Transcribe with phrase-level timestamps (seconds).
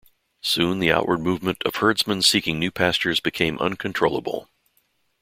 [0.41, 4.49] Soon the outward movement of herdsmen seeking new pastures became uncontrollable.